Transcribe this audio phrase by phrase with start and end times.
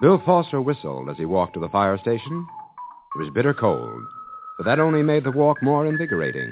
[0.00, 2.46] Bill Foster whistled as he walked to the fire station.
[3.14, 4.02] It was bitter cold,
[4.56, 6.50] but that only made the walk more invigorating.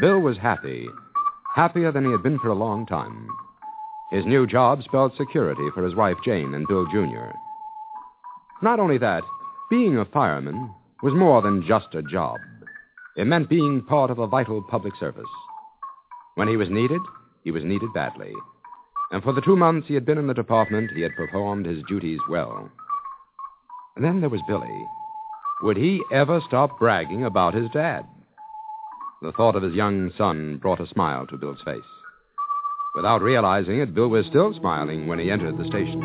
[0.00, 0.88] Bill was happy,
[1.54, 3.28] happier than he had been for a long time.
[4.10, 7.30] His new job spelled security for his wife Jane and Bill Jr.
[8.62, 9.22] Not only that,
[9.70, 12.38] being a fireman was more than just a job.
[13.16, 15.24] It meant being part of a vital public service.
[16.34, 17.00] When he was needed,
[17.44, 18.32] he was needed badly.
[19.12, 21.82] And for the two months he had been in the department, he had performed his
[21.86, 22.70] duties well.
[23.94, 24.86] And then there was Billy.
[25.62, 28.06] Would he ever stop bragging about his dad?
[29.20, 31.82] The thought of his young son brought a smile to Bill's face.
[32.94, 36.00] Without realizing it, Bill was still smiling when he entered the station.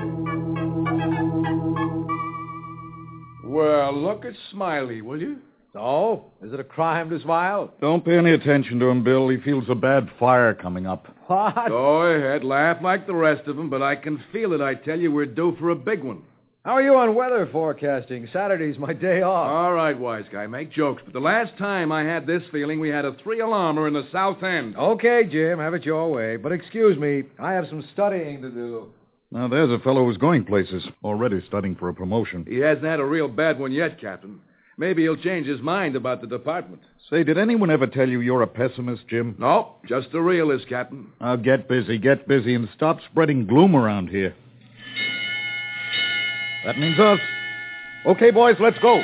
[3.46, 5.38] Well, look at Smiley, will you?
[5.77, 7.71] So, is it a crime to smile?
[7.79, 9.29] Don't pay any attention to him, Bill.
[9.29, 11.05] He feels a bad fire coming up.
[11.27, 11.67] What?
[11.67, 14.61] Go ahead, laugh like the rest of them, but I can feel it.
[14.61, 16.23] I tell you, we're due for a big one.
[16.66, 18.27] How are you on weather forecasting?
[18.33, 19.49] Saturday's my day off.
[19.51, 21.03] All right, wise guy, make jokes.
[21.05, 24.07] But the last time I had this feeling, we had a three alarmer in the
[24.11, 24.75] South End.
[24.75, 26.37] Okay, Jim, have it your way.
[26.37, 28.87] But excuse me, I have some studying to do.
[29.29, 32.45] Now, there's a fellow who's going places, already studying for a promotion.
[32.49, 34.39] He hasn't had a real bad one yet, Captain.
[34.79, 36.83] Maybe he'll change his mind about the department.
[37.09, 39.35] Say, did anyone ever tell you you're a pessimist, Jim?
[39.39, 41.07] No, just a realist, Captain.
[41.19, 44.35] Now, get busy, get busy, and stop spreading gloom around here.
[46.63, 47.19] That means us.
[48.05, 49.01] Okay, boys, let's go.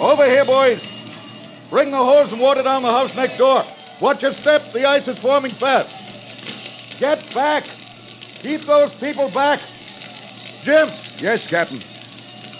[0.00, 0.89] Over here, boys.
[1.70, 3.64] Bring the hose and water down the house next door.
[4.02, 4.72] Watch your step.
[4.72, 5.88] The ice is forming fast.
[6.98, 7.64] Get back.
[8.42, 9.60] Keep those people back.
[10.64, 10.88] Jim,
[11.20, 11.82] Yes, Captain.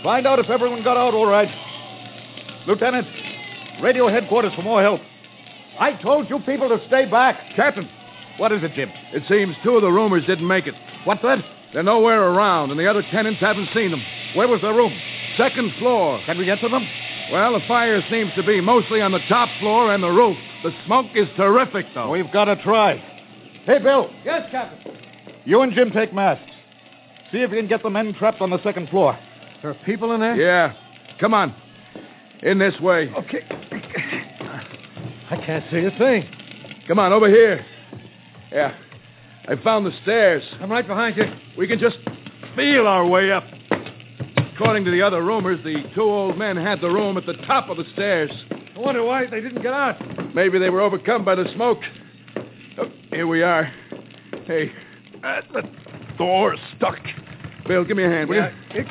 [0.03, 1.49] find out if everyone got out all right.
[2.67, 3.07] Lieutenant,
[3.83, 5.01] radio headquarters for more help.
[5.79, 7.37] I told you people to stay back.
[7.57, 7.89] Captain,
[8.37, 8.91] What is it, Jim?
[9.13, 10.75] it seems two of the roomers didn't make it.
[11.05, 11.39] What's that?
[11.73, 14.03] They're nowhere around, and the other tenants haven't seen them.
[14.35, 14.93] Where was their room?
[15.37, 16.21] Second floor.
[16.27, 16.87] Can we get to them?
[17.33, 20.37] Well, the fire seems to be mostly on the top floor and the roof.
[20.65, 22.11] The smoke is terrific, though.
[22.11, 22.97] We've got to try.
[23.65, 24.11] Hey, Bill.
[24.25, 24.97] Yes, Captain.
[25.45, 26.45] You and Jim take masks.
[27.31, 29.17] See if you can get the men trapped on the second floor.
[29.63, 30.35] There are people in there?
[30.35, 30.75] Yeah.
[31.21, 31.55] Come on.
[32.43, 33.09] In this way.
[33.17, 33.47] Okay.
[35.31, 36.29] I can't see a thing.
[36.89, 37.65] Come on, over here.
[38.51, 38.75] Yeah.
[39.47, 40.43] I found the stairs.
[40.61, 41.25] I'm right behind you.
[41.57, 41.97] We can just
[42.57, 43.45] feel our way up.
[44.61, 47.71] According to the other roomers, the two old men had the room at the top
[47.71, 48.31] of the stairs.
[48.77, 49.97] I wonder why they didn't get out.
[50.35, 51.79] Maybe they were overcome by the smoke.
[52.79, 53.73] Oh, here we are.
[54.45, 54.71] Hey,
[55.25, 55.63] Uh, the
[56.19, 56.99] door's stuck.
[57.67, 58.37] Bill, give me a hand, will
[58.75, 58.85] you?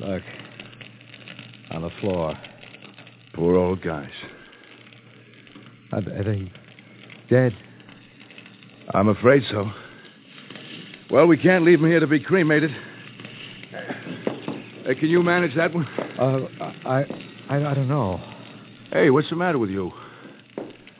[0.00, 0.22] Look.
[1.72, 2.38] On the floor.
[3.34, 4.08] Poor old guys.
[5.92, 6.50] Are, are they
[7.28, 7.54] dead?
[8.94, 9.70] I'm afraid so.
[11.10, 12.70] Well, we can't leave him here to be cremated.
[14.84, 15.86] Hey, can you manage that one?
[16.18, 16.46] Uh,
[16.86, 17.04] I,
[17.48, 18.20] I, I don't know.
[18.92, 19.92] Hey, what's the matter with you?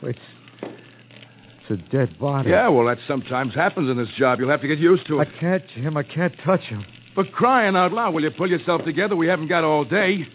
[0.02, 0.18] It's,
[0.62, 2.50] it's a dead body.
[2.50, 4.38] Yeah, well, that sometimes happens in this job.
[4.38, 5.28] You'll have to get used to it.
[5.28, 5.96] I can't, Jim.
[5.96, 6.84] I can't touch him.
[7.14, 9.16] For crying out loud, will you pull yourself together?
[9.16, 10.26] We haven't got all day.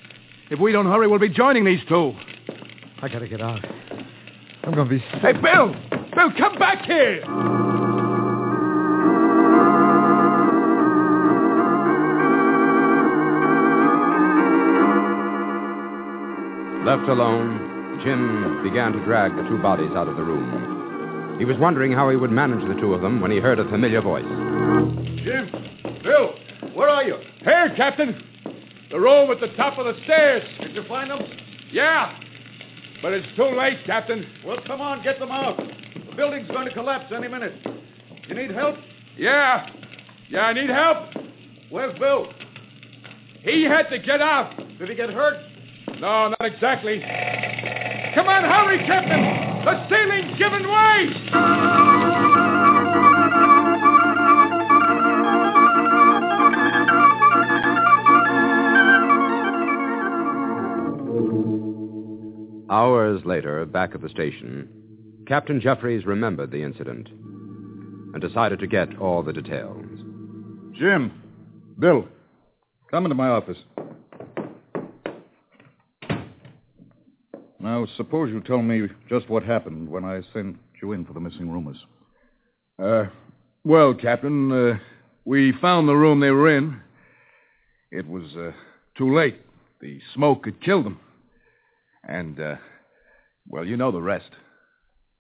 [0.50, 2.14] If we don't hurry, we'll be joining these two.
[3.02, 3.64] I gotta get out.
[4.64, 5.00] I'm gonna be.
[5.00, 5.76] Hey, Bill!
[6.16, 7.22] Bill, come back here!
[16.86, 21.40] Left alone, Jim began to drag the two bodies out of the room.
[21.40, 23.68] He was wondering how he would manage the two of them when he heard a
[23.70, 24.24] familiar voice.
[25.24, 25.50] Jim!
[26.04, 26.36] Bill!
[26.76, 27.18] Where are you?
[27.40, 28.22] Here, Captain!
[28.92, 30.44] The room at the top of the stairs.
[30.62, 31.22] Did you find them?
[31.72, 32.20] Yeah!
[33.02, 34.28] But it's too late, Captain.
[34.46, 35.60] Well, come on, get them out.
[36.14, 37.54] The building's going to collapse any minute.
[38.28, 38.76] You need help?
[39.18, 39.68] Yeah!
[40.30, 41.08] Yeah, I need help.
[41.72, 42.32] Where's Bill?
[43.42, 44.56] He had to get out.
[44.78, 45.38] Did he get hurt?
[46.00, 47.00] No, not exactly.
[48.14, 49.66] Come on, hurry, Captain!
[49.66, 51.10] The ceiling's giving way!
[62.70, 64.70] Hours later, back at the station,
[65.28, 69.86] Captain Jeffries remembered the incident and decided to get all the details.
[70.78, 71.12] Jim.
[71.80, 72.08] Bill.
[72.92, 73.58] Come into my office.
[77.60, 81.22] Now, suppose you tell me just what happened when I sent you in for the
[81.22, 81.78] missing roomers.
[82.78, 83.06] Uh,
[83.64, 84.78] well, Captain, uh,
[85.24, 86.82] we found the room they were in.
[87.92, 88.52] It was uh,
[88.98, 89.40] too late.
[89.80, 91.00] The smoke had killed them.
[92.04, 92.56] And, uh,
[93.48, 94.30] well, you know the rest.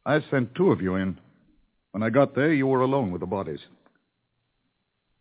[0.06, 1.18] I sent two of you in.
[1.92, 3.60] When I got there, you were alone with the bodies.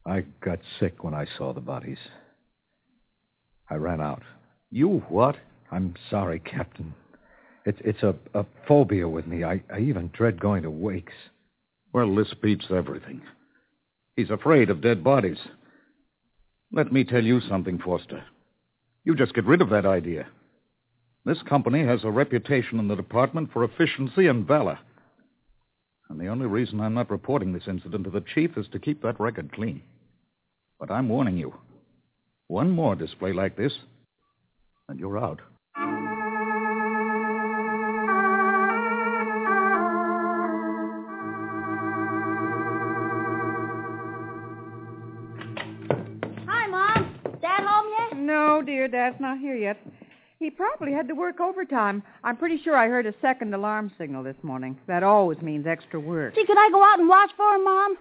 [0.04, 1.98] I got sick when I saw the bodies.
[3.70, 4.22] I ran out.
[4.70, 5.36] You what?
[5.70, 6.94] I'm sorry, Captain.
[7.64, 9.44] It's it's a, a phobia with me.
[9.44, 11.12] I, I even dread going to wakes.
[11.92, 13.22] Well, this beats everything.
[14.16, 15.38] He's afraid of dead bodies.
[16.72, 18.24] Let me tell you something, Foster.
[19.04, 20.26] You just get rid of that idea.
[21.24, 24.78] This company has a reputation in the department for efficiency and valor.
[26.08, 29.02] And the only reason I'm not reporting this incident to the chief is to keep
[29.02, 29.82] that record clean.
[30.80, 31.54] But I'm warning you.
[32.48, 33.72] One more display like this,
[34.88, 35.40] and you're out.
[46.48, 47.14] Hi, Mom.
[47.40, 48.18] Dad home yet?
[48.18, 49.78] No, dear, Dad's not here yet.
[50.42, 52.02] He probably had to work overtime.
[52.24, 54.76] I'm pretty sure I heard a second alarm signal this morning.
[54.88, 56.34] That always means extra work.
[56.34, 57.96] Gee, could I go out and watch for him, Mom?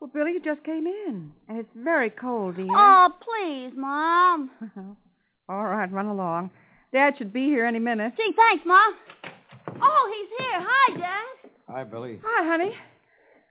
[0.00, 2.68] Well, Billy, you just came in, and it's very cold, dear.
[2.70, 4.50] Oh, please, Mom.
[5.48, 6.50] All right, run along.
[6.92, 8.12] Dad should be here any minute.
[8.16, 8.94] Gee, thanks, Mom.
[9.82, 10.60] Oh, he's here.
[10.64, 11.50] Hi, Dad.
[11.68, 12.20] Hi, Billy.
[12.24, 12.72] Hi, honey.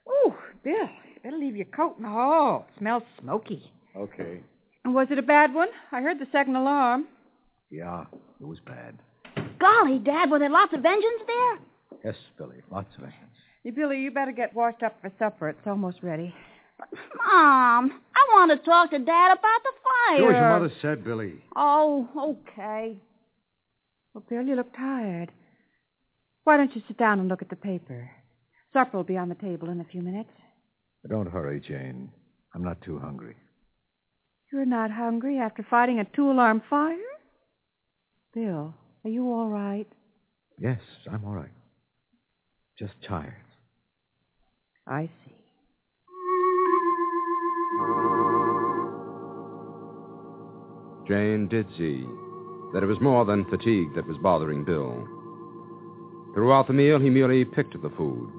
[0.08, 2.68] Ooh, Bill, you better leave your coat in the hall.
[2.74, 3.70] It smells smoky.
[3.98, 4.40] Okay.
[4.86, 5.68] And Was it a bad one?
[5.92, 7.06] I heard the second alarm.
[7.72, 8.06] Yeah,
[8.42, 8.98] it was bad.
[9.60, 11.60] Golly, Dad, were there lots of engines there?
[12.04, 13.26] Yes, Billy, lots of engines.
[13.64, 15.50] Hey, Billy, you better get washed up for supper.
[15.50, 16.34] It's almost ready.
[16.78, 20.18] But, Mom, I want to talk to Dad about the fire.
[20.18, 21.34] Do as your mother said, Billy.
[21.56, 22.96] Oh, okay.
[24.14, 25.32] Well, Bill, you look tired.
[26.46, 28.10] Why don't you sit down and look at the paper?
[28.74, 30.30] Supper will be on the table in a few minutes.
[31.08, 32.10] Don't hurry, Jane.
[32.56, 33.36] I'm not too hungry.
[34.52, 36.98] You're not hungry after fighting a two-alarm fire?
[38.34, 39.88] Bill, are you all right?
[40.60, 40.80] Yes,
[41.12, 41.50] I'm all right.
[42.78, 43.34] Just tired.
[44.88, 45.36] I see.
[51.08, 52.06] Jane did see
[52.74, 55.08] that it was more than fatigue that was bothering Bill.
[56.36, 58.32] Throughout the meal, he merely picked at the food.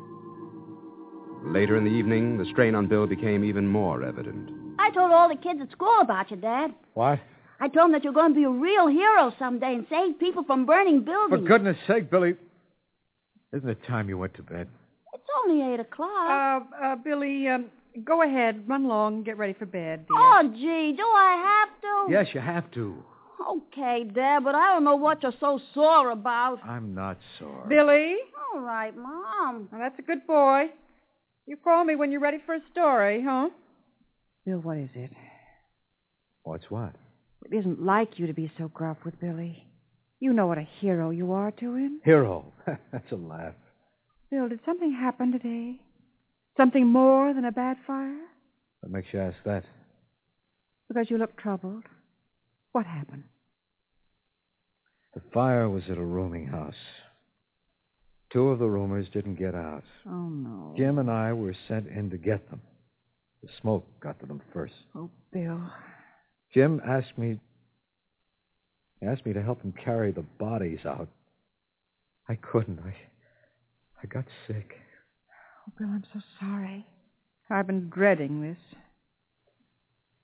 [1.46, 4.50] Later in the evening, the strain on Bill became even more evident.
[4.78, 6.72] I told all the kids at school about you, Dad.
[6.94, 7.18] What?
[7.60, 10.44] I told him that you're going to be a real hero someday and save people
[10.44, 11.42] from burning buildings.
[11.42, 12.34] For goodness sake, Billy.
[13.52, 14.68] Isn't it time you went to bed?
[15.12, 16.08] It's only eight o'clock.
[16.80, 17.66] Uh, uh, Billy, um,
[18.04, 18.64] go ahead.
[18.66, 20.16] Run along and get ready for bed, dear.
[20.18, 22.12] oh, gee, do I have to?
[22.12, 22.96] Yes, you have to.
[23.50, 26.60] Okay, Dad, but I don't know what you're so sore about.
[26.64, 27.66] I'm not sore.
[27.68, 28.16] Billy?
[28.54, 29.68] All right, Mom.
[29.72, 30.66] Well, that's a good boy.
[31.46, 33.48] You call me when you're ready for a story, huh?
[34.46, 35.10] Bill, what is it?
[36.44, 36.94] What's what?
[37.44, 39.64] It isn't like you to be so gruff with Billy.
[40.20, 42.00] You know what a hero you are to him.
[42.04, 42.52] Hero.
[42.92, 43.54] That's a laugh.
[44.30, 45.80] Bill, did something happen today?
[46.56, 48.20] Something more than a bad fire?
[48.80, 49.64] What makes you ask that?
[50.88, 51.84] Because you look troubled.
[52.72, 53.24] What happened?
[55.14, 56.74] The fire was at a rooming house.
[58.32, 59.82] Two of the roomers didn't get out.
[60.06, 60.74] Oh, no.
[60.76, 62.60] Jim and I were sent in to get them.
[63.42, 64.74] The smoke got to them first.
[64.94, 65.60] Oh, Bill.
[66.52, 67.38] Jim asked me
[69.02, 71.08] asked me to help him carry the bodies out.
[72.28, 72.80] I couldn't.
[72.80, 72.94] I
[74.02, 74.72] I got sick.
[75.68, 76.86] Oh, Bill, I'm so sorry.
[77.50, 78.78] I've been dreading this.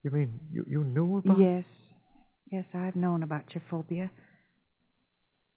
[0.02, 1.64] You mean you, you knew about Yes.
[2.52, 4.11] Yes, I've known about your phobia.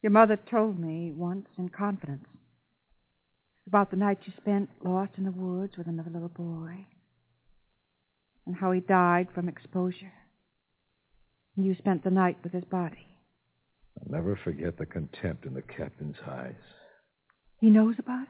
[0.01, 2.25] Your mother told me once in confidence
[3.67, 6.87] about the night you spent lost in the woods with another little boy
[8.47, 10.11] and how he died from exposure.
[11.61, 13.05] You spent the night with his body.
[13.99, 16.53] I'll never forget the contempt in the captain's eyes.
[17.59, 18.29] He knows about it?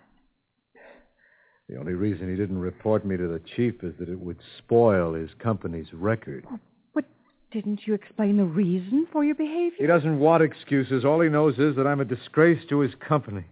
[1.69, 5.13] The only reason he didn't report me to the chief is that it would spoil
[5.13, 6.47] his company's record.
[6.95, 7.05] But
[7.51, 9.77] didn't you explain the reason for your behavior?
[9.77, 11.05] He doesn't want excuses.
[11.05, 13.45] All he knows is that I'm a disgrace to his company.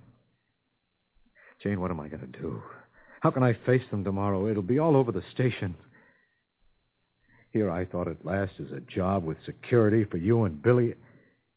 [1.62, 2.63] Jane, what am I going to do?
[3.22, 4.48] How can I face them tomorrow?
[4.48, 5.75] It'll be all over the station.
[7.57, 10.93] Here I thought at last is a job with security for you and Billy.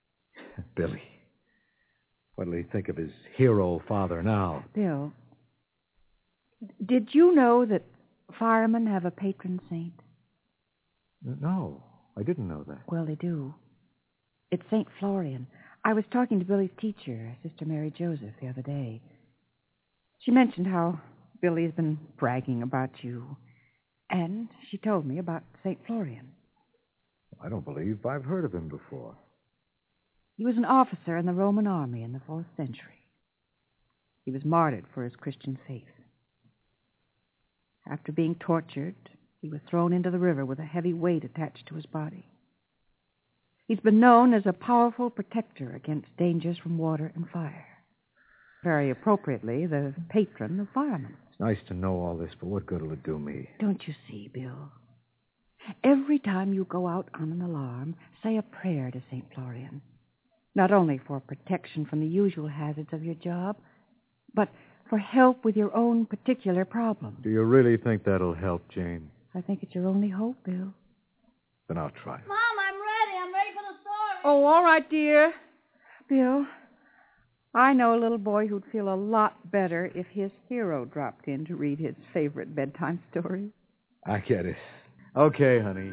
[0.74, 1.02] Billy.
[2.36, 4.64] What'll he think of his hero father now?
[4.74, 5.12] Bill,
[6.86, 7.82] did you know that
[8.38, 9.92] firemen have a patron saint?
[11.22, 11.82] No,
[12.16, 12.78] I didn't know that.
[12.90, 13.52] Well, they do.
[14.50, 14.88] It's St.
[14.98, 15.46] Florian.
[15.84, 19.02] I was talking to Billy's teacher, Sister Mary Joseph, the other day.
[20.20, 20.98] She mentioned how
[21.42, 23.36] Billy's been bragging about you.
[24.10, 25.78] And she told me about St.
[25.86, 26.32] Florian.
[27.42, 29.14] I don't believe I've heard of him before.
[30.36, 33.06] He was an officer in the Roman army in the fourth century.
[34.24, 35.84] He was martyred for his Christian faith.
[37.90, 38.94] After being tortured,
[39.40, 42.26] he was thrown into the river with a heavy weight attached to his body.
[43.66, 47.66] He's been known as a powerful protector against dangers from water and fire.
[48.64, 51.16] Very appropriately, the patron of firemen.
[51.40, 53.48] It's nice to know all this, but what good will it do me?
[53.60, 54.70] Don't you see, Bill?
[55.82, 59.24] Every time you go out on an alarm, say a prayer to St.
[59.34, 59.80] Florian.
[60.54, 63.56] Not only for protection from the usual hazards of your job,
[64.34, 64.50] but
[64.90, 67.16] for help with your own particular problem.
[67.22, 69.08] Do you really think that'll help, Jane?
[69.34, 70.74] I think it's your only hope, Bill.
[71.68, 72.20] Then I'll try.
[72.28, 72.36] Mom,
[72.68, 73.18] I'm ready.
[73.18, 74.20] I'm ready for the story.
[74.24, 75.32] Oh, all right, dear.
[76.06, 76.44] Bill,
[77.54, 81.44] I know a little boy who'd feel a lot better if his hero dropped in
[81.46, 83.50] to read his favorite bedtime story.
[84.06, 84.56] I get it.
[85.16, 85.92] Okay, honey.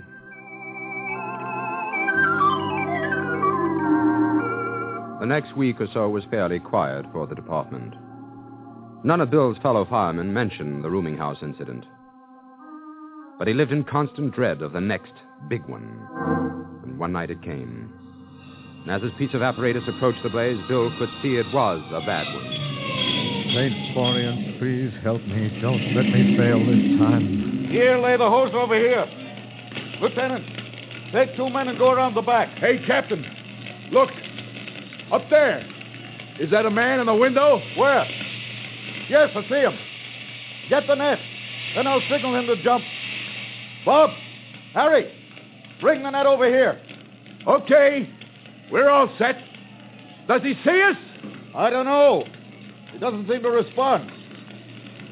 [5.20, 7.96] The next week or so was fairly quiet for the department.
[9.04, 11.86] None of Bill's fellow firemen mentioned the rooming house incident.
[13.40, 15.14] But he lived in constant dread of the next
[15.50, 16.08] big one.
[16.84, 17.92] And one night it came.
[18.88, 22.00] And as his piece of apparatus approached the blaze, Bill could see it was a
[22.06, 22.46] bad one.
[23.54, 23.94] St.
[23.94, 25.60] Florian, please help me.
[25.60, 27.68] Don't let me fail this time.
[27.70, 29.06] Here, lay the hose over here.
[30.00, 30.46] Lieutenant,
[31.12, 32.48] take two men and go around the back.
[32.60, 33.26] Hey, Captain,
[33.92, 34.10] look.
[35.12, 35.68] Up there.
[36.40, 37.62] Is that a man in the window?
[37.76, 38.06] Where?
[39.10, 39.78] Yes, I see him.
[40.70, 41.20] Get the net.
[41.76, 42.86] Then I'll signal him to jump.
[43.84, 44.12] Bob,
[44.74, 45.12] Harry,
[45.82, 46.80] bring the net over here.
[47.46, 48.14] Okay.
[48.72, 49.36] We're all set.
[50.28, 50.98] Does he see us?
[51.56, 52.26] I don't know.
[52.92, 54.12] He doesn't seem to respond.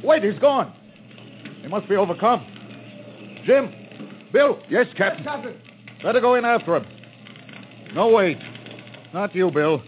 [0.04, 0.74] Wait, he's gone.
[1.62, 2.46] He must be overcome.
[3.46, 3.74] Jim,
[4.34, 4.60] Bill.
[4.70, 5.24] Yes, Captain.
[5.24, 5.62] Captain.
[6.04, 6.86] Better go in after him.
[7.94, 8.38] No, wait.
[9.14, 9.82] Not you, Bill.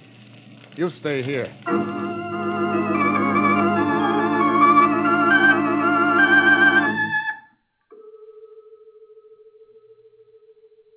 [0.76, 1.54] You stay here.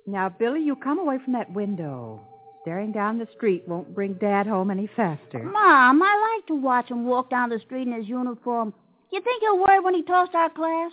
[0.07, 2.21] Now, Billy, you come away from that window.
[2.61, 5.41] Staring down the street won't bring Dad home any faster.
[5.41, 8.73] Mom, I like to watch him walk down the street in his uniform.
[9.11, 10.91] You think he'll worry when he talks to our class?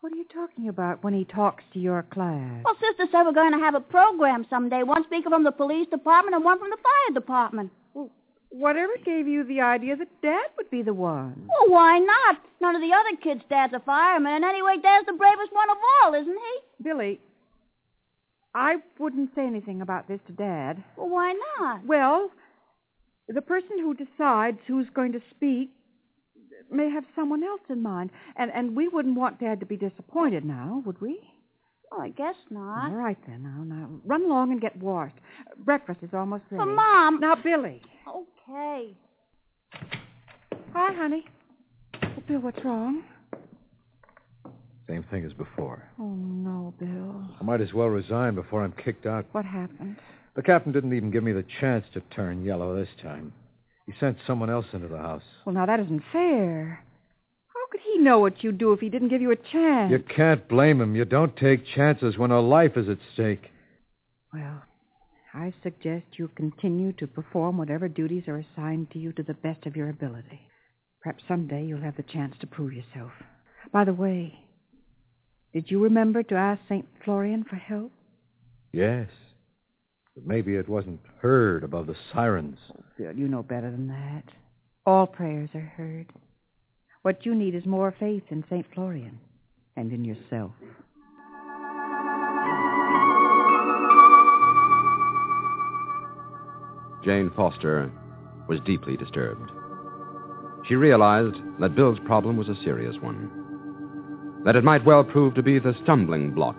[0.00, 2.62] What are you talking about when he talks to your class?
[2.64, 4.82] Well, Sister said we're going to have a program someday.
[4.82, 7.70] One speaker from the police department and one from the fire department.
[7.94, 8.10] Well,
[8.48, 11.48] whatever gave you the idea that Dad would be the one?
[11.48, 12.38] Well, why not?
[12.60, 15.76] None of the other kids' dads are firemen, and anyway, Dad's the bravest one of
[16.02, 16.82] all, isn't he?
[16.82, 17.20] Billy,
[18.54, 20.82] I wouldn't say anything about this to Dad.
[20.96, 21.86] Well, why not?
[21.86, 22.30] Well,
[23.28, 25.70] the person who decides who's going to speak
[26.70, 28.10] may have someone else in mind.
[28.36, 31.20] And, and we wouldn't want Dad to be disappointed now, would we?
[31.90, 32.90] Well, I guess not.
[32.90, 33.42] All right, then.
[33.42, 35.16] Now, now, run along and get washed.
[35.64, 36.64] Breakfast is almost ready.
[36.64, 37.20] But, Mom.
[37.20, 37.82] Now, Billy.
[38.08, 38.96] Okay.
[40.72, 41.24] Hi, honey.
[42.02, 43.02] Oh, Bill, what's wrong?
[44.90, 45.88] Same thing as before.
[46.00, 47.22] Oh, no, Bill.
[47.40, 49.24] I might as well resign before I'm kicked out.
[49.30, 49.96] What happened?
[50.34, 53.32] The captain didn't even give me the chance to turn yellow this time.
[53.86, 55.22] He sent someone else into the house.
[55.46, 56.82] Well, now, that isn't fair.
[57.54, 59.92] How could he know what you'd do if he didn't give you a chance?
[59.92, 60.96] You can't blame him.
[60.96, 63.48] You don't take chances when a life is at stake.
[64.34, 64.64] Well,
[65.32, 69.66] I suggest you continue to perform whatever duties are assigned to you to the best
[69.66, 70.40] of your ability.
[71.00, 73.12] Perhaps someday you'll have the chance to prove yourself.
[73.72, 74.36] By the way,
[75.52, 76.86] did you remember to ask St.
[77.04, 77.90] Florian for help?
[78.72, 79.08] Yes.
[80.14, 82.58] But maybe it wasn't heard above the sirens.
[82.72, 84.24] Oh, Bill, you know better than that.
[84.86, 86.06] All prayers are heard.
[87.02, 88.66] What you need is more faith in St.
[88.74, 89.18] Florian
[89.76, 90.52] and in yourself.
[97.04, 97.90] Jane Foster
[98.48, 99.50] was deeply disturbed.
[100.68, 103.39] She realized that Bill's problem was a serious one,
[104.44, 106.56] that it might well prove to be the stumbling block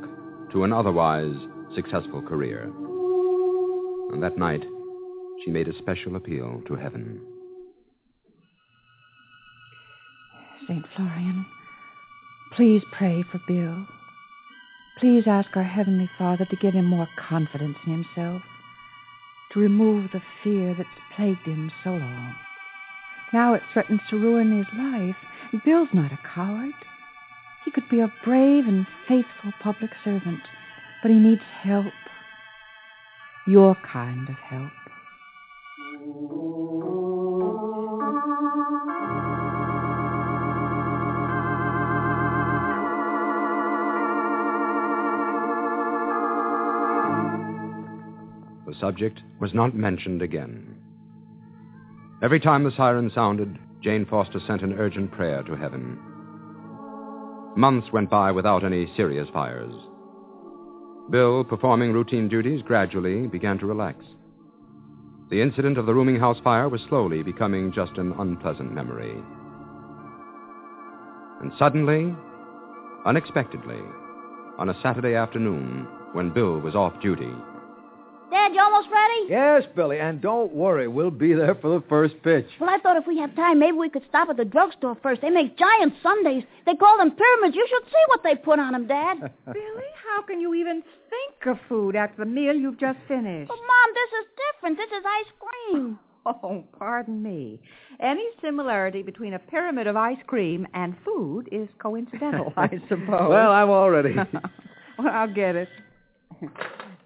[0.51, 1.35] to an otherwise
[1.75, 2.63] successful career.
[4.11, 4.63] And that night,
[5.43, 7.21] she made a special appeal to heaven.
[10.67, 10.85] St.
[10.95, 11.45] Florian,
[12.55, 13.85] please pray for Bill.
[14.99, 18.41] Please ask our Heavenly Father to give him more confidence in himself,
[19.51, 22.35] to remove the fear that's plagued him so long.
[23.33, 25.15] Now it threatens to ruin his life.
[25.65, 26.73] Bill's not a coward.
[27.65, 30.41] He could be a brave and faithful public servant,
[31.01, 31.93] but he needs help.
[33.47, 34.71] Your kind of help.
[48.67, 50.75] The subject was not mentioned again.
[52.23, 55.99] Every time the siren sounded, Jane Foster sent an urgent prayer to heaven.
[57.55, 59.73] Months went by without any serious fires.
[61.09, 64.05] Bill, performing routine duties, gradually began to relax.
[65.29, 69.15] The incident of the rooming house fire was slowly becoming just an unpleasant memory.
[71.41, 72.15] And suddenly,
[73.05, 73.81] unexpectedly,
[74.57, 77.31] on a Saturday afternoon, when Bill was off duty,
[78.31, 79.25] Dad, you almost ready?
[79.29, 80.87] Yes, Billy, and don't worry.
[80.87, 82.47] We'll be there for the first pitch.
[82.61, 85.21] Well, I thought if we have time, maybe we could stop at the drugstore first.
[85.21, 86.43] They make giant sundaes.
[86.65, 87.55] They call them pyramids.
[87.57, 89.19] You should see what they put on them, Dad.
[89.45, 93.49] Billy, how can you even think of food after the meal you've just finished?
[93.49, 94.77] But, Mom, this is different.
[94.77, 95.99] This is ice cream.
[96.23, 97.59] Oh, pardon me.
[97.99, 103.27] Any similarity between a pyramid of ice cream and food is coincidental, I suppose.
[103.27, 104.13] Well, I'm all ready.
[104.13, 105.67] well, I'll get it.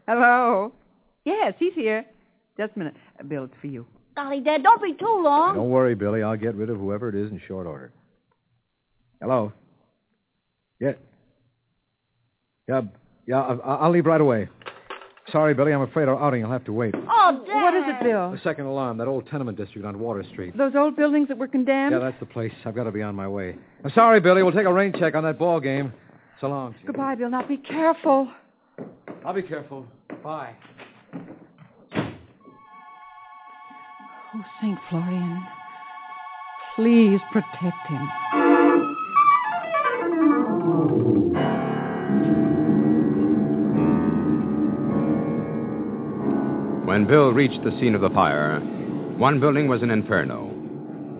[0.05, 0.73] Hello.
[1.25, 2.05] Yes, he's here.
[2.57, 2.95] Just a minute.
[3.19, 3.85] Uh, Bill, it's for you.
[4.15, 5.55] Golly, Dad, don't be too long.
[5.55, 6.23] Don't worry, Billy.
[6.23, 7.91] I'll get rid of whoever it is in short order.
[9.21, 9.51] Hello.
[10.79, 10.93] Yeah.
[12.67, 12.81] Yeah,
[13.27, 13.41] yeah.
[13.41, 14.47] I- I'll leave right away.
[15.31, 15.73] Sorry, Billy.
[15.73, 16.93] I'm afraid our outing will have to wait.
[16.95, 17.61] Oh, Dad.
[17.63, 18.31] What is it, Bill?
[18.31, 20.55] The second alarm, that old tenement district on Water Street.
[20.55, 21.93] Those old buildings that were condemned?
[21.93, 22.53] Yeah, that's the place.
[22.63, 23.55] I've got to be on my way.
[23.83, 24.43] I'm sorry, Billy.
[24.43, 25.91] We'll take a rain check on that ball game.
[26.39, 26.75] So long.
[26.85, 27.29] Goodbye, Bill.
[27.29, 28.29] Now be careful.
[29.25, 29.85] I'll be careful.
[30.23, 30.53] Bye.
[34.37, 34.77] Oh, St.
[34.89, 35.43] Florian,
[36.75, 38.09] please protect him.
[46.85, 48.59] When Bill reached the scene of the fire,
[49.17, 50.51] one building was an inferno.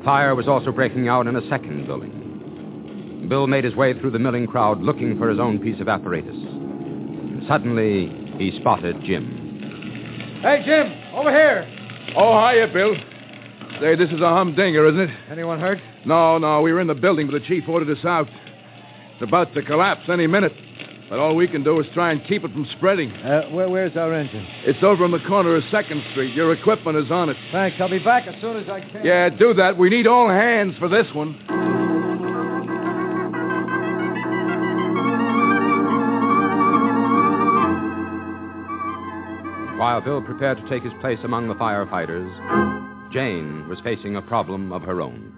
[0.06, 3.28] Fire was also breaking out in a second building.
[3.28, 6.36] Bill made his way through the milling crowd looking for his own piece of apparatus.
[6.36, 9.35] And suddenly, he spotted Jim.
[10.46, 11.66] Hey, Jim, over here.
[12.16, 12.94] Oh, hiya, Bill.
[13.82, 15.10] Say, this is a humdinger, isn't it?
[15.32, 15.80] Anyone hurt?
[16.06, 18.28] No, no, we were in the building, but the chief ordered us out.
[19.14, 20.54] It's about to collapse any minute.
[21.10, 23.12] But all we can do is try and keep it from spreading.
[23.12, 24.46] Uh, where, where's our engine?
[24.66, 26.36] It's over on the corner of 2nd Street.
[26.36, 27.38] Your equipment is on it.
[27.52, 27.78] Thanks.
[27.80, 29.04] I'll be back as soon as I can.
[29.04, 29.76] Yeah, do that.
[29.80, 31.75] We need all hands for this one.
[39.86, 44.74] While Bill prepared to take his place among the firefighters, Jane was facing a problem
[44.74, 45.32] of her own.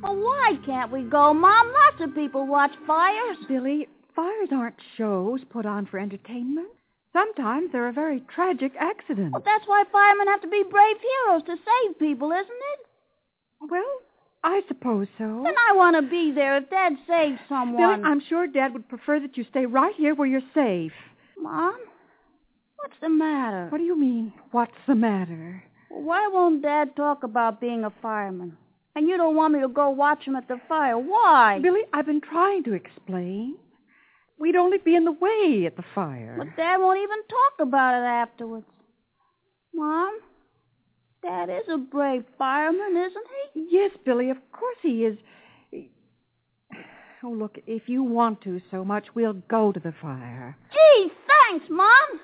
[0.00, 1.72] Well, why can't we go, Mom?
[1.72, 3.38] Lots of people watch fires.
[3.48, 6.68] Billy, fires aren't shows put on for entertainment.
[7.12, 9.32] Sometimes they're a very tragic accident.
[9.32, 12.86] Well, that's why firemen have to be brave heroes to save people, isn't it?
[13.68, 13.98] Well,
[14.44, 15.24] I suppose so.
[15.24, 17.98] And I want to be there if Dad saves someone.
[17.98, 20.92] Billy, I'm sure Dad would prefer that you stay right here where you're safe.
[21.36, 21.76] Mom,
[22.82, 23.68] what's the matter?
[23.70, 25.62] What do you mean, what's the matter?
[25.88, 28.56] Why won't Dad talk about being a fireman?
[28.94, 30.98] And you don't want me to go watch him at the fire.
[30.98, 31.58] Why?
[31.62, 33.56] Billy, I've been trying to explain.
[34.38, 36.34] We'd only be in the way at the fire.
[36.36, 38.66] But Dad won't even talk about it afterwards.
[39.74, 40.18] Mom,
[41.22, 43.68] Dad is a brave fireman, isn't he?
[43.70, 45.16] Yes, Billy, of course he is.
[47.24, 50.56] Oh, look, if you want to so much, we'll go to the fire.
[50.72, 51.08] Gee,
[51.52, 52.20] thanks, Mom.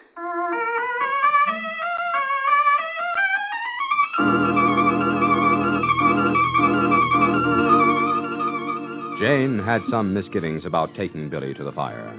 [9.20, 12.14] Jane had some misgivings about taking Billy to the fire.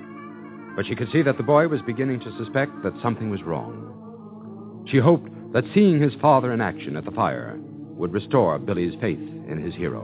[0.75, 4.85] But she could see that the boy was beginning to suspect that something was wrong.
[4.89, 7.57] She hoped that seeing his father in action at the fire
[7.95, 10.03] would restore Billy's faith in his hero.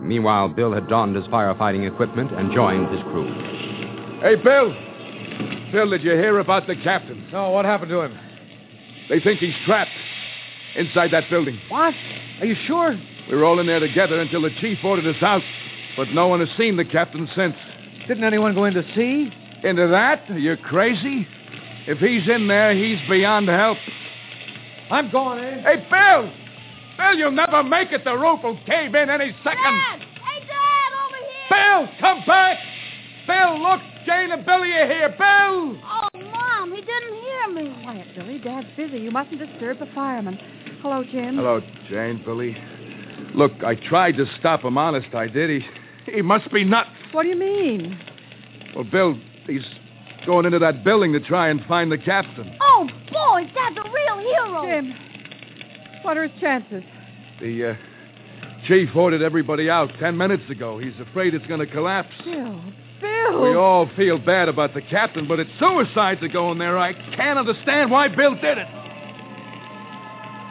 [0.00, 3.28] Meanwhile, Bill had donned his firefighting equipment and joined his crew.
[4.20, 4.74] Hey, Bill.
[5.72, 7.26] Bill, did you hear about the captain?
[7.32, 8.18] No, what happened to him?
[9.08, 9.90] They think he's trapped
[10.76, 11.58] inside that building.
[11.70, 11.94] What?
[12.40, 12.94] Are you sure?
[13.30, 15.42] We were all in there together until the chief ordered us out,
[15.96, 17.54] but no one has seen the captain since.
[18.06, 19.32] Didn't anyone go in to see?
[19.66, 20.28] Into that?
[20.28, 21.26] Are you crazy?
[21.86, 23.78] If he's in there, he's beyond help.
[24.90, 25.60] I'm going in.
[25.60, 26.30] Hey, Bill!
[26.98, 28.04] Bill, you'll never make it.
[28.04, 29.62] The roof will cave in any second.
[29.62, 30.00] Dad!
[30.00, 31.88] Hey, Dad, over here!
[31.88, 32.58] Bill, come back!
[33.26, 35.08] Bill, look, Jane and Billy are here.
[35.10, 35.78] Bill!
[35.84, 37.82] Oh, Mom, he didn't hear me.
[37.82, 38.38] Quiet, Billy.
[38.38, 38.98] Dad's busy.
[38.98, 40.38] You mustn't disturb the fireman.
[40.80, 41.36] Hello, Jim.
[41.36, 42.56] Hello, Jane, Billy.
[43.34, 45.62] Look, I tried to stop him, honest, I did.
[45.62, 46.90] He, he must be nuts.
[47.12, 47.98] What do you mean?
[48.74, 49.64] Well, Bill, he's
[50.26, 52.56] going into that building to try and find the captain.
[52.60, 54.66] Oh, boy, Dad's a real hero.
[54.66, 54.94] Jim,
[56.02, 56.82] what are his chances?
[57.40, 57.74] The uh,
[58.66, 60.78] chief ordered everybody out ten minutes ago.
[60.78, 62.12] He's afraid it's going to collapse.
[62.24, 62.60] Bill,
[63.02, 63.42] Bill.
[63.42, 66.78] We all feel bad about the captain, but it's suicide to go in there.
[66.78, 68.68] I can't understand why Bill did it.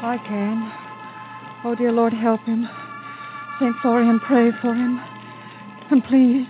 [0.03, 0.71] I can.
[1.63, 2.67] Oh, dear Lord, help him.
[3.59, 3.75] St.
[3.81, 4.99] Florian, pray for him.
[5.91, 6.47] And please,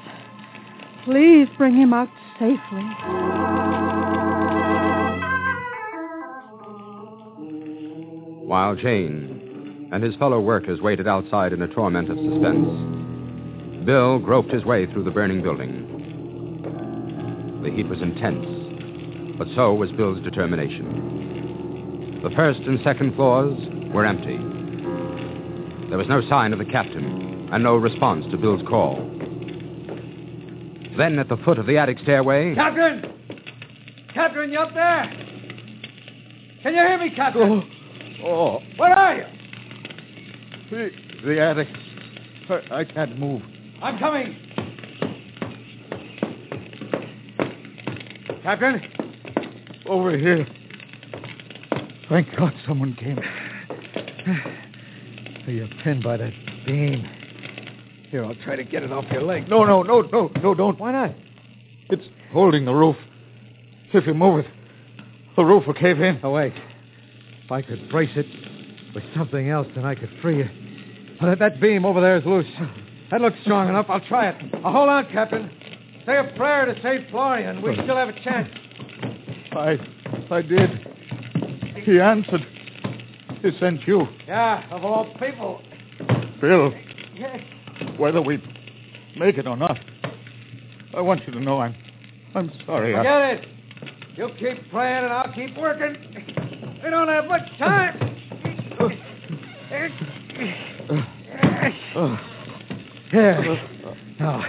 [1.05, 2.09] please bring him out
[2.39, 2.81] safely.
[8.47, 13.00] While Jane and his fellow workers waited outside in a torment of suspense,
[13.85, 15.87] Bill groped his way through the burning building.
[17.63, 18.45] The heat was intense,
[19.37, 22.19] but so was Bill's determination.
[22.23, 23.57] The first and second floors
[23.91, 24.37] were empty.
[25.89, 28.97] There was no sign of the captain and no response to Bill's call.
[30.97, 32.53] Then at the foot of the attic stairway.
[32.53, 33.11] Captain!
[34.13, 35.11] Captain, you up there?
[36.61, 37.63] Can you hear me, Captain?
[38.23, 38.59] Oh, oh.
[38.77, 39.25] Where are you?
[40.69, 40.91] the,
[41.25, 41.67] the attic.
[42.49, 43.41] I, I can't move.
[43.81, 44.37] I'm coming.
[48.43, 48.81] Captain?
[49.87, 50.47] Over here.
[52.09, 53.19] Thank God someone came.
[55.47, 56.33] You're pinned by that
[56.65, 57.07] beam.
[58.09, 59.49] Here, I'll try to get it off your leg.
[59.49, 60.79] No, no, no, no, no, don't.
[60.79, 61.15] Why not?
[61.89, 62.97] It's holding the roof.
[63.93, 64.47] If you move it,
[65.35, 66.19] the roof will cave in.
[66.23, 66.53] Oh, wait.
[67.45, 68.25] If I could brace it
[68.93, 70.49] with something else, then I could free you.
[71.19, 72.45] But that, that beam over there is loose.
[73.12, 73.88] That looks strong enough.
[73.89, 74.54] I'll try it.
[74.62, 75.52] Now, hold on, Captain.
[76.06, 77.10] Say a prayer to St.
[77.12, 77.62] Florian.
[77.62, 78.50] We still have a chance.
[79.52, 79.78] I,
[80.34, 80.69] I did.
[81.84, 82.41] He answered.
[83.41, 85.62] He sent you, Yeah, of all people.
[86.39, 86.71] Bill.
[87.15, 87.39] Yes.
[87.97, 88.38] Whether we
[89.17, 89.78] make it or not,
[90.95, 91.76] I want you to know I'm,
[92.36, 92.93] I'm sorry.
[92.95, 93.47] I- Forget it.
[94.15, 95.95] You keep praying and I'll keep working.
[96.84, 97.97] We don't have much time.
[98.80, 98.89] Uh,
[100.93, 102.17] uh, uh,
[103.12, 103.60] Here.
[104.19, 104.43] Now,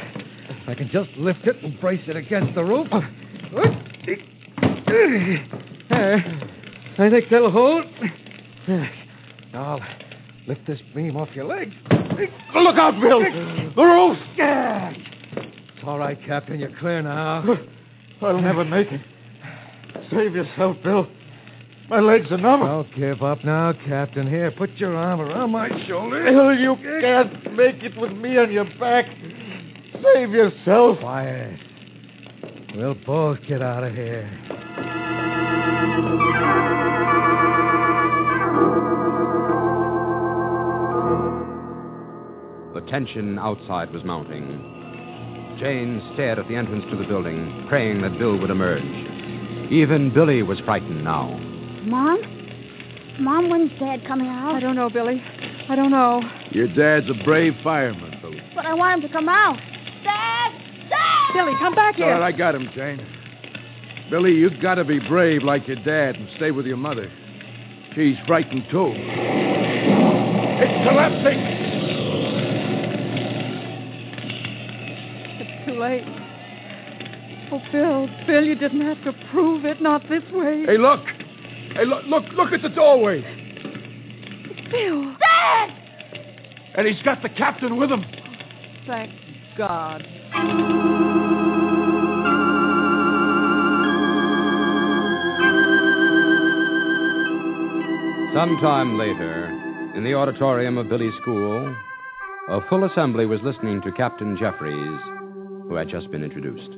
[0.68, 2.88] I can just lift it and brace it against the roof.
[5.90, 6.40] There.
[6.98, 7.84] I think that'll hold.
[9.52, 9.80] Now I'll
[10.46, 11.72] lift this beam off your leg.
[12.54, 13.20] Look out, Bill!
[13.74, 14.18] The roof!
[14.36, 16.60] It's all right, Captain.
[16.60, 17.44] You're clear now.
[18.20, 19.00] I'll never make it.
[20.10, 21.08] Save yourself, Bill.
[21.92, 22.60] My legs are numb.
[22.60, 24.26] Don't give up now, Captain.
[24.26, 26.24] Here, put your arm around my shoulder.
[26.24, 29.04] Bill, you can't make it with me on your back.
[30.02, 31.00] Save yourself.
[31.00, 31.60] Quiet.
[32.74, 34.26] We'll both get out of here.
[42.72, 45.58] The tension outside was mounting.
[45.60, 49.70] Jane stared at the entrance to the building, praying that Bill would emerge.
[49.70, 51.51] Even Billy was frightened now.
[51.84, 52.20] Mom?
[53.20, 54.54] Mom, when's Dad coming out?
[54.54, 55.22] I don't know, Billy.
[55.68, 56.22] I don't know.
[56.50, 58.40] Your dad's a brave fireman, Billy.
[58.54, 59.58] But I want him to come out.
[60.02, 60.52] Dad!
[60.88, 61.32] Dad!
[61.34, 62.08] Billy, come back here.
[62.08, 63.06] right, I got him, Jane.
[64.10, 67.10] Billy, you've got to be brave like your dad and stay with your mother.
[67.94, 68.92] She's frightened, too.
[70.64, 71.38] It's collapsing!
[75.40, 76.04] It's too late.
[77.52, 79.80] Oh, Bill, Bill, you didn't have to prove it.
[79.82, 80.64] Not this way.
[80.66, 81.00] Hey, look!
[81.74, 83.22] Hey, look, look, look at the doorway!
[84.70, 85.14] Bill.
[85.18, 85.70] Dad!
[86.74, 88.04] And he's got the captain with him.
[88.86, 89.12] Thank
[89.56, 90.02] God.
[98.34, 99.48] Sometime later,
[99.94, 101.76] in the auditorium of Billy's school,
[102.48, 105.00] a full assembly was listening to Captain Jeffries,
[105.68, 106.70] who had just been introduced.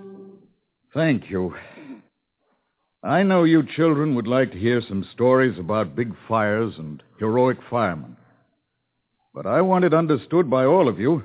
[0.92, 1.55] Thank you.
[3.04, 7.58] I know you children would like to hear some stories about big fires and heroic
[7.68, 8.16] firemen.
[9.34, 11.22] But I want it understood by all of you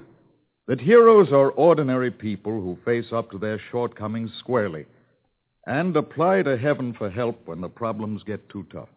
[0.67, 4.87] that heroes are ordinary people who face up to their shortcomings squarely
[5.65, 8.89] and apply to heaven for help when the problems get too tough.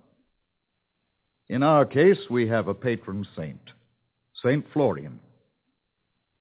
[1.48, 3.60] In our case, we have a patron saint,
[4.42, 4.66] St.
[4.72, 5.20] Florian.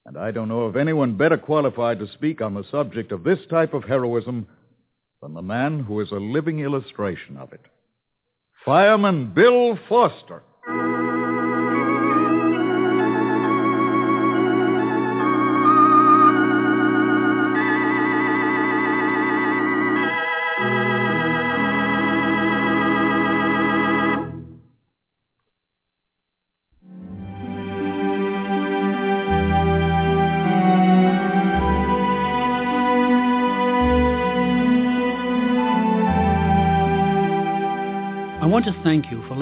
[0.06, 3.38] And I don't know of anyone better qualified to speak on the subject of this
[3.48, 4.48] type of heroism
[5.22, 7.64] than the man who is a living illustration of it.
[8.64, 10.42] Fireman Bill Foster.